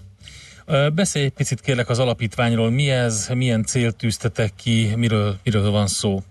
[0.95, 5.87] Beszélj egy picit kérlek az alapítványról, mi ez, milyen célt tűztetek ki, miről, miről van
[5.87, 6.23] szó?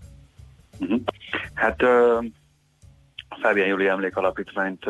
[0.79, 1.01] Uh-huh.
[1.53, 1.81] Hát
[3.31, 4.85] a Fábián Júli Emlékalapítványt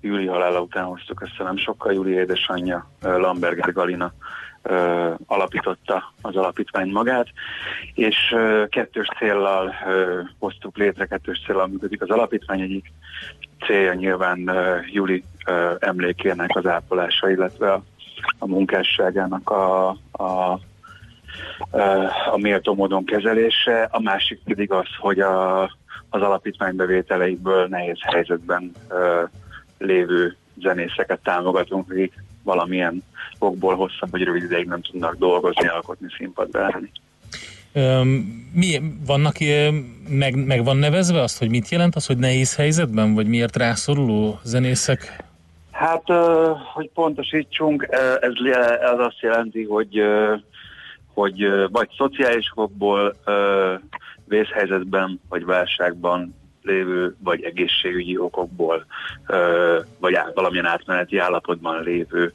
[0.00, 4.12] Júli halála után hoztuk össze nem sokkal, Júli édesanyja Lamberger Galina
[5.26, 7.26] alapította az alapítvány magát,
[7.94, 8.16] és
[8.68, 9.74] kettős céllal
[10.38, 12.60] hoztuk létre, kettős céllal működik az alapítvány.
[12.60, 12.92] Egyik
[13.66, 14.50] célja nyilván
[14.92, 15.24] Júli
[15.78, 17.82] emlékének az ápolása, illetve a,
[18.38, 20.60] a munkásságának a, a
[22.32, 25.62] a méltó módon kezelése, a másik pedig az, hogy a,
[26.10, 29.28] az alapítvány bevételeikből nehéz helyzetben uh,
[29.78, 33.02] lévő zenészeket támogatunk, akik valamilyen
[33.38, 36.90] okból hosszabb vagy rövid ideig nem tudnak dolgozni, alkotni, színpadra állni.
[38.52, 39.34] Mi, vannak,
[40.08, 44.38] meg, meg van nevezve azt, hogy mit jelent az, hogy nehéz helyzetben, vagy miért rászoruló
[44.42, 45.24] zenészek?
[45.70, 46.02] Hát,
[46.74, 47.88] hogy pontosítsunk,
[48.20, 48.32] ez,
[48.80, 50.02] ez azt jelenti, hogy
[51.14, 53.14] hogy vagy szociális okokból
[54.28, 58.86] vészhelyzetben, vagy válságban lévő, vagy egészségügyi okokból,
[59.98, 62.32] vagy valamilyen átmeneti állapotban lévő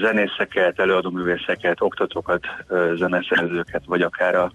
[0.00, 2.46] zenészeket, előadóművészeket, oktatókat,
[2.96, 4.52] zeneszerzőket, vagy akár a,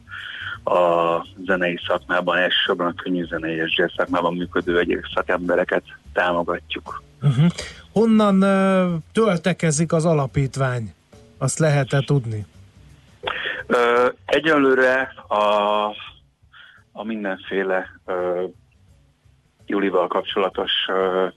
[0.73, 7.03] a zenei szakmában, elsősorban a könnyű zenei és jazz szakmában működő egyéb szakembereket támogatjuk.
[7.21, 7.45] Uh-huh.
[7.91, 10.93] Honnan uh, töltekezik az alapítvány?
[11.37, 12.45] Azt lehet-e tudni?
[13.67, 15.95] Uh, egyelőre a
[16.93, 18.43] a mindenféle uh,
[19.65, 21.31] Julival kapcsolatos uh,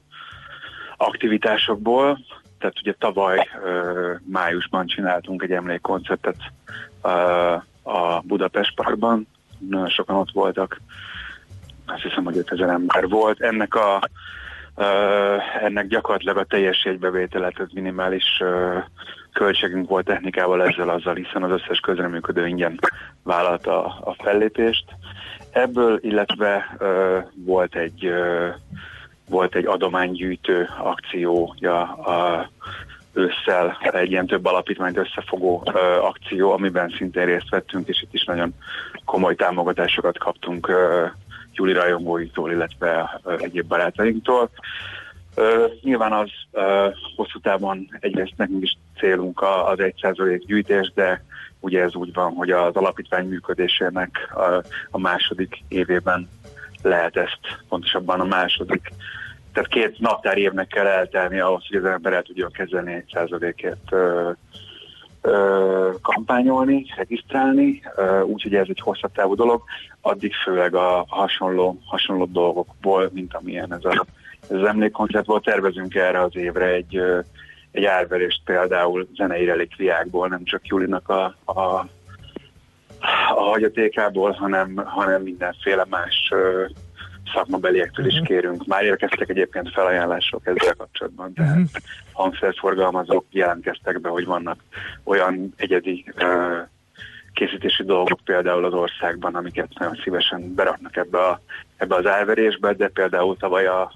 [0.97, 2.19] aktivitásokból.
[2.59, 6.37] Tehát ugye tavaly uh, májusban csináltunk egy emlékkoncertet
[7.03, 9.27] uh, a Budapest Parkban,
[9.59, 10.81] nagyon sokan ott voltak,
[11.87, 13.41] azt hiszem, hogy 5000 ember volt.
[13.41, 14.09] Ennek a
[14.77, 18.85] uh, ennek gyakorlatilag a teljes jegybevétele, tehát minimális uh,
[19.37, 22.79] költségünk volt technikával ezzel azzal, hiszen az összes közreműködő ingyen
[23.23, 24.85] vállalta a, a fellépést.
[25.51, 28.49] Ebből, illetve ö, volt egy ö,
[29.29, 32.51] volt egy adománygyűjtő akciója a
[33.13, 38.25] ősszel, egy ilyen több alapítványt összefogó ö, akció, amiben szintén részt vettünk, és itt is
[38.25, 38.55] nagyon
[39.05, 41.07] komoly támogatásokat kaptunk ö,
[41.53, 44.51] Júli rajongóitól, illetve ö, egyéb barátainktól.
[45.39, 51.25] Ö, nyilván az ö, hosszú távon egyrészt nekünk is célunk az 1% gyűjtés, de
[51.61, 56.29] ugye ez úgy van, hogy az alapítvány működésének a, a második évében
[56.83, 58.93] lehet ezt, pontosabban a második,
[59.53, 63.95] tehát két naptár évnek kell eltelni ahhoz, hogy az ember el tudjon kezelni 1%-ért
[66.03, 67.83] kampányolni, regisztrálni,
[68.25, 69.63] úgyhogy ez egy hosszabb távú dolog,
[70.01, 74.07] addig főleg a hasonló, hasonló dolgokból, mint amilyen ez, a,
[74.51, 77.01] ez az emlékkoncert volt, tervezünk erre az évre egy
[77.77, 81.89] egy árverést például zenei relikviákból, nem csak Julinak a, a, a
[83.29, 86.33] hagyatékából, hanem, hanem mindenféle más
[87.35, 88.25] szakmabeliektől is mhm.
[88.25, 88.67] kérünk.
[88.67, 91.83] Már érkeztek egyébként felajánlások ezzel kapcsolatban, tehát uh-huh.
[92.13, 94.61] hangszerforgalmazók jelentkeztek be, hogy vannak
[95.05, 96.13] olyan egyedi
[97.33, 101.41] készítési dolgok például az országban, amiket nagyon szívesen beraknak ebbe, a,
[101.77, 103.93] ebbe az árverésbe, de például tavaly a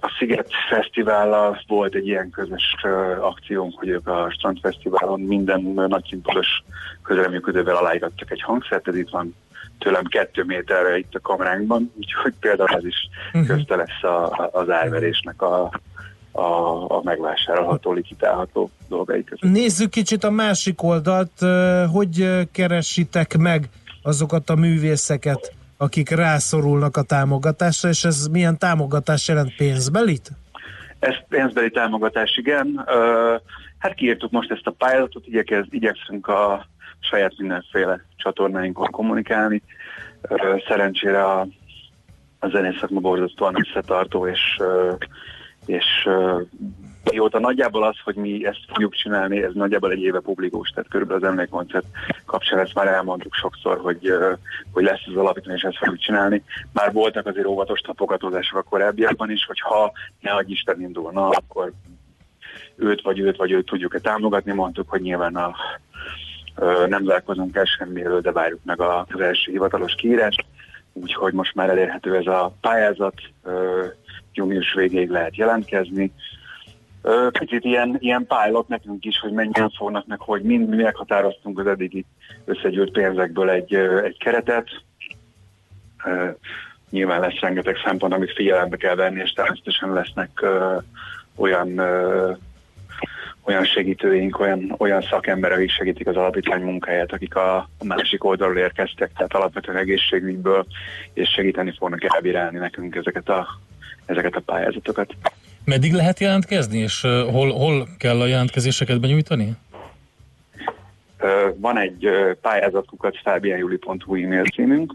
[0.00, 2.74] a Sziget Fesztivállal volt egy ilyen közös
[3.20, 6.46] akciónk, hogy ők a Strand Fesztiválon minden nagy színpados
[7.02, 9.34] közreműködővel aláírattak egy hangszert, ez itt van
[9.78, 13.46] tőlem kettő méterre itt a kameránkban, úgyhogy például ez is uh-huh.
[13.46, 15.70] közte lesz a, az árverésnek a,
[16.32, 16.44] a,
[16.96, 19.50] a megvásárolható, likitálható dolgai között.
[19.50, 21.40] Nézzük kicsit a másik oldalt,
[21.92, 23.68] hogy keresitek meg
[24.02, 25.52] azokat a művészeket,
[25.84, 30.30] akik rászorulnak a támogatásra, és ez milyen támogatás jelent pénzbelit?
[30.98, 32.84] Ez pénzbeli támogatás, igen.
[33.78, 36.66] Hát kiírtuk most ezt a pilotot, igyekez, igyekszünk a
[37.00, 39.62] saját mindenféle csatornáinkon kommunikálni.
[40.68, 41.46] Szerencsére a,
[42.38, 44.40] a zenészakma borzasztóan összetartó, és,
[45.66, 46.08] és
[47.10, 51.22] Mióta nagyjából az, hogy mi ezt fogjuk csinálni, ez nagyjából egy éve publikus, tehát körülbelül
[51.22, 51.86] az emlékkoncert
[52.26, 54.12] kapcsán ezt már elmondtuk sokszor, hogy,
[54.72, 56.42] hogy lesz az alapítvány, és ezt fogjuk csinálni.
[56.72, 61.72] Már voltak azért óvatos tapogatózások a korábbiakban is, hogy ha ne adj Isten indulna, akkor
[62.76, 64.52] őt vagy őt vagy őt tudjuk-e támogatni.
[64.52, 65.54] Mondtuk, hogy nyilván a,
[66.86, 70.44] nem zárkozunk el semmiről, de várjuk meg az első hivatalos kiírást.
[70.92, 73.14] Úgyhogy most már elérhető ez a pályázat,
[74.32, 76.12] június végéig lehet jelentkezni.
[77.30, 81.66] Kicsit ilyen, ilyen pilot nekünk is, hogy mennyien fognak meg, hogy mind mi meghatároztunk az
[81.66, 82.04] eddigi
[82.44, 84.68] összegyűlt pénzekből egy, egy keretet.
[86.90, 90.44] Nyilván lesz rengeteg szempont, amit figyelembe kell venni, és természetesen lesznek
[91.36, 91.80] olyan
[93.46, 98.58] olyan segítőink, olyan, olyan szakemberek, akik segítik az alapítvány munkáját, akik a, a másik oldalról
[98.58, 100.66] érkeztek, tehát alapvetően egészségügyből,
[101.12, 103.46] és segíteni fognak elbírálni nekünk ezeket a,
[104.06, 105.14] ezeket a pályázatokat.
[105.64, 107.00] Meddig lehet jelentkezni, és
[107.30, 109.52] hol, hol kell a jelentkezéseket benyújtani?
[111.56, 112.08] Van egy
[112.40, 114.94] pályázatkukat fabianjuli.hu e-mail címünk.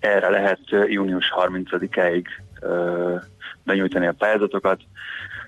[0.00, 2.24] Erre lehet június 30-áig
[3.64, 4.80] benyújtani a pályázatokat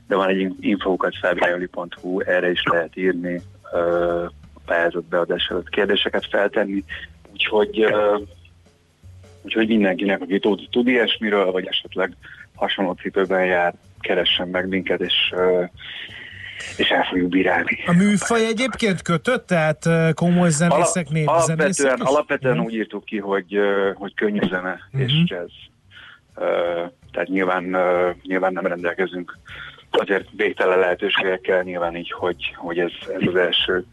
[0.07, 3.40] de van egy infokat felbájoli.hu, erre is lehet írni
[4.55, 6.84] a pályázat beadás előtt kérdéseket feltenni,
[7.32, 7.86] úgyhogy,
[9.42, 12.16] úgyhogy mindenkinek, aki tud, tud ilyesmiről, vagy esetleg
[12.57, 15.34] hasonló cipőben jár, keressen meg minket, és
[16.76, 17.78] és el fogjuk bírálni.
[17.86, 23.59] A műfaj egyébként kötött, tehát komoly zenészek, népzenészek Alapvetően, alapvetően úgy írtuk ki, hogy,
[23.94, 25.00] hogy könnyű zene uh-huh.
[25.00, 25.52] és jazz.
[27.12, 27.76] Tehát nyilván,
[28.22, 29.38] nyilván nem rendelkezünk
[29.90, 33.84] azért végtelen lehetőségekkel nyilván így, hogy, hogy ez, ez az első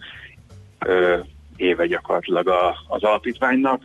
[1.55, 3.81] éve gyakorlatilag a, az alapítványnak.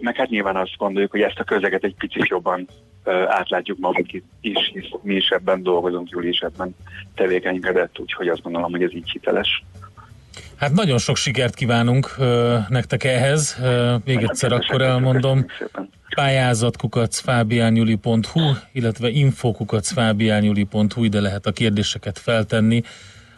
[0.00, 2.68] Meg hát nyilván azt gondoljuk, hogy ezt a közeget egy picit jobban
[3.28, 6.76] átlátjuk magunk is, hisz mi is ebben dolgozunk, Júli is ebben
[7.14, 9.64] tevékenykedett, úgyhogy azt gondolom, hogy ez így hiteles.
[10.56, 13.56] Hát nagyon sok sikert kívánunk ö, nektek ehhez.
[13.62, 15.46] Ö, még egyszer akkor elmondom.
[16.14, 18.40] Pályázatkukacfábiányuli.hu,
[18.72, 22.82] illetve infokukacfábiányuli.hu, ide lehet a kérdéseket feltenni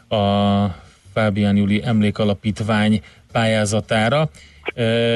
[0.09, 0.64] a
[1.19, 3.03] Fábián Juli Emlékalapítvány
[3.33, 4.31] pályázatára.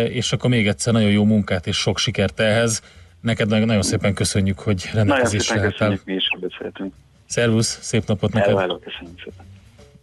[0.08, 2.82] És akkor még egyszer nagyon jó munkát és sok sikert ehhez.
[3.20, 5.70] Neked nagyon szépen köszönjük, hogy rendelkezésre álltál.
[5.70, 6.94] Nagyon szépen köszönjük, mi is beszéltünk.
[7.26, 8.48] Szervusz, szép napot neked!
[8.48, 9.44] Elválok, köszönjük szépen!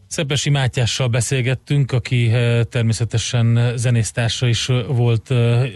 [0.07, 2.31] Szepesi Mátyással beszélgettünk, aki
[2.69, 5.33] természetesen zenésztársa is volt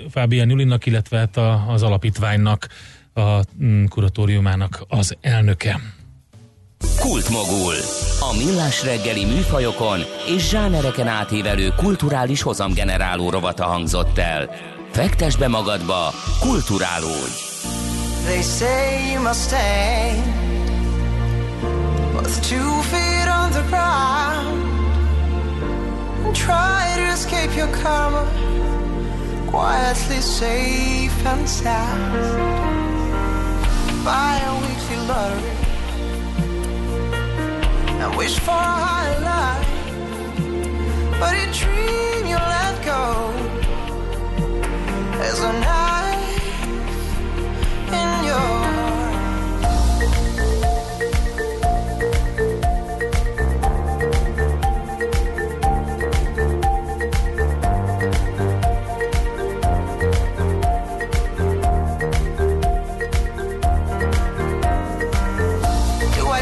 [0.09, 2.67] Fábián Julinnak, illetve hát az alapítványnak,
[3.13, 5.79] a mm, kuratóriumának az elnöke.
[6.99, 7.75] Kultmogul.
[8.19, 14.49] A millás reggeli műfajokon és zsánereken átívelő kulturális hozamgeneráló rovata hangzott el.
[14.91, 17.51] Fektes be magadba, kulturálódj!
[18.25, 20.15] They say you must stay
[22.15, 24.63] With two feet on the ground
[26.25, 28.25] And try to escape your karma
[29.51, 32.13] Quietly safe and sound
[34.05, 35.72] Buy a weekly lottery
[38.03, 38.53] And wish for a
[38.85, 39.69] higher life
[41.21, 43.31] But a dream you let go
[45.19, 46.67] There's a knife
[47.93, 48.62] in your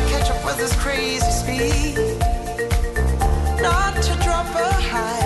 [0.10, 1.96] catch up with this crazy speed.
[3.62, 5.21] Not to drop a high.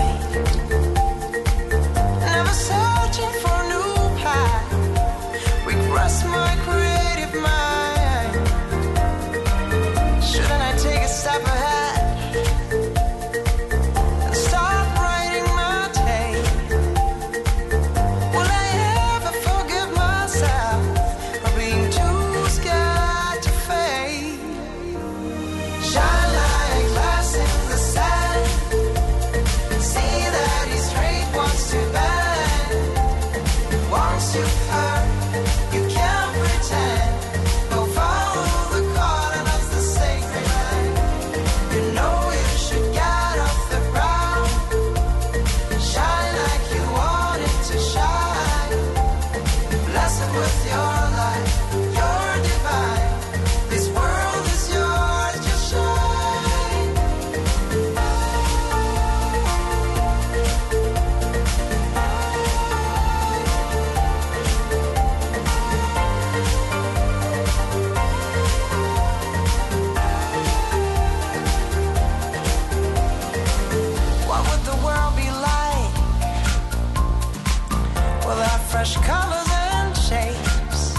[78.76, 80.94] fresh colors and shapes.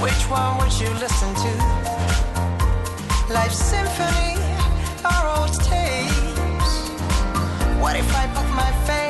[0.00, 1.52] Which one would you listen to?
[3.30, 4.40] Life's symphony
[5.04, 6.72] or old tapes?
[7.82, 9.09] What if I put my face?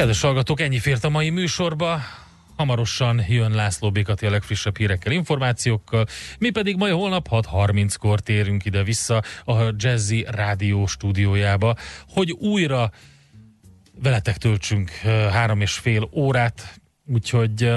[0.00, 2.00] Kedves hallgatók, ennyi fért a mai műsorba.
[2.56, 6.06] Hamarosan jön László Békati a legfrissebb hírekkel, információkkal.
[6.38, 11.76] Mi pedig majd holnap 6.30-kor térünk ide-vissza a Jazzy Rádió stúdiójába,
[12.08, 12.90] hogy újra
[14.02, 14.90] veletek töltsünk
[15.30, 17.72] három és fél órát, úgyhogy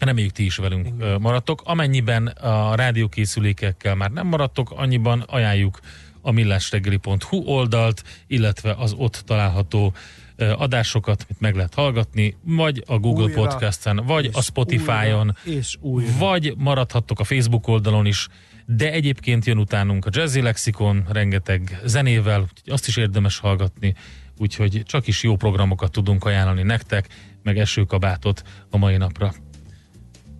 [0.00, 1.62] reméljük ti is velünk maradtok.
[1.64, 5.80] Amennyiben a rádiókészülékekkel már nem maradtok, annyiban ajánljuk
[6.20, 9.94] a millásreggeli.hu oldalt, illetve az ott található
[10.36, 15.76] adásokat, amit meg lehet hallgatni, vagy a Google Újra, Podcast-en, vagy a Spotify-on, újra, és
[15.80, 16.12] újra.
[16.18, 18.28] vagy maradhattok a Facebook oldalon is,
[18.66, 23.94] de egyébként jön utánunk a Jazzy Lexikon rengeteg zenével, úgyhogy azt is érdemes hallgatni,
[24.38, 27.08] úgyhogy csak is jó programokat tudunk ajánlani nektek,
[27.42, 29.34] meg esőkabátot a mai napra.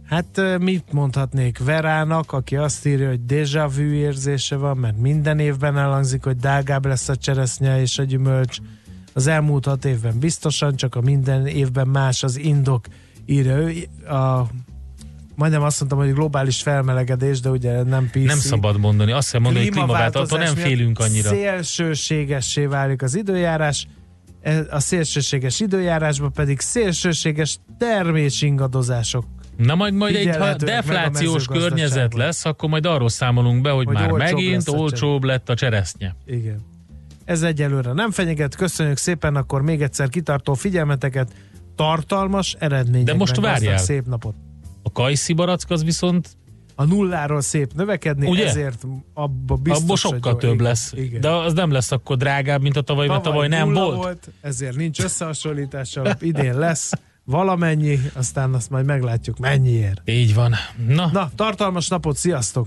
[0.04, 5.78] Hát mit mondhatnék Verának, aki azt írja, hogy déjà vu érzése van, mert minden évben
[5.78, 8.58] elhangzik, hogy drágább lesz a cseresznye és a gyümölcs.
[9.14, 12.86] Az elmúlt hat évben biztosan, csak a minden évben más az indok,
[13.26, 13.72] írja ő.
[14.14, 14.46] A,
[15.34, 18.26] majdnem azt mondtam, hogy globális felmelegedés, de ugye nem PC.
[18.26, 21.28] Nem szabad mondani, azt kell mondani, hogy klímaváltozatban nem félünk annyira.
[21.28, 23.86] Szélsőségessé válik az időjárás,
[24.42, 29.24] E- a szélsőséges időjárásban pedig szélsőséges termésingadozások
[29.56, 33.94] Na majd, majd egy ha deflációs környezet lesz, akkor majd arról számolunk be, hogy, Hogy
[33.94, 36.14] már megint lesz olcsóbb lett a cseresznye.
[36.26, 36.72] Igen.
[37.24, 41.32] Ez egyelőre nem fenyeget, köszönjük szépen, akkor még egyszer kitartó figyelmeteket,
[41.76, 43.78] tartalmas eredményekben De most várjál.
[43.78, 44.34] szép napot.
[44.82, 46.36] A kajszi barack az viszont
[46.74, 48.46] A nulláról szép növekedni, Ugye?
[48.46, 48.82] ezért
[49.14, 50.38] abba biztos, hogy sokkal jó.
[50.48, 50.92] több lesz.
[50.96, 51.20] Igen.
[51.20, 54.28] De az nem lesz akkor drágább, mint a tavaly, mert tavaly nem nulla volt.
[54.40, 56.92] Ezért nincs összehasonlítás idén lesz
[57.24, 60.02] valamennyi, aztán azt majd meglátjuk mennyiért.
[60.04, 60.54] Így van.
[60.88, 62.66] Na, Na, tartalmas napot, sziasztok!